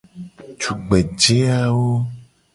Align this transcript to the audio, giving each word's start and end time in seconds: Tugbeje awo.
Tugbeje 0.61 1.37
awo. 1.61 1.91